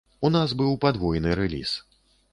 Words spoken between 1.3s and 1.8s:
рэліз.